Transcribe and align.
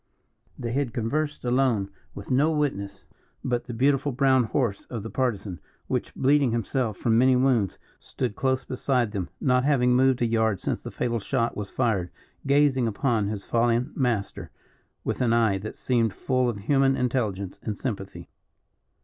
They 0.57 0.71
had 0.71 0.95
conversed 0.95 1.45
alone, 1.45 1.91
with 2.15 2.31
no 2.31 2.49
witness 2.49 3.05
but 3.43 3.65
the 3.65 3.73
beautiful 3.75 4.11
brown 4.11 4.45
horse 4.45 4.85
of 4.85 5.03
the 5.03 5.11
Partisan, 5.11 5.59
which, 5.85 6.11
bleeding 6.15 6.49
himself, 6.53 6.97
from 6.97 7.19
many 7.19 7.35
wounds, 7.35 7.77
stood 7.99 8.35
close 8.35 8.63
beside 8.63 9.11
them, 9.11 9.29
not 9.39 9.63
having 9.63 9.95
moved 9.95 10.23
a 10.23 10.25
yard 10.25 10.59
since 10.59 10.81
the 10.81 10.89
fatal 10.89 11.19
shot 11.19 11.55
was 11.55 11.69
fired, 11.69 12.09
gazing 12.47 12.87
upon 12.87 13.27
his 13.27 13.45
fallen 13.45 13.93
master 13.95 14.49
with 15.03 15.21
an 15.21 15.33
eye 15.33 15.59
that 15.59 15.75
seemed 15.75 16.15
full 16.15 16.49
of 16.49 16.57
human 16.61 16.97
intelligence 16.97 17.59
and 17.61 17.77
sympathy. 17.77 18.27